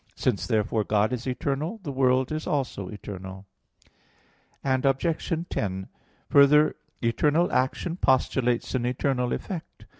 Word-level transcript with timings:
44, 0.15 0.15
AA. 0.15 0.27
2, 0.31 0.31
3, 0.31 0.31
4). 0.31 0.31
Since 0.33 0.47
therefore 0.47 0.83
God 0.83 1.13
is 1.13 1.27
eternal, 1.27 1.79
the 1.83 1.91
world 1.91 2.31
is 2.31 2.47
also 2.47 2.87
eternal. 2.87 3.45
Obj. 4.65 5.47
10: 5.47 5.89
Further, 6.29 6.75
eternal 7.03 7.51
action 7.51 7.97
postulates 7.97 8.73
an 8.73 8.87
eternal 8.87 9.31
effect. 9.31 9.85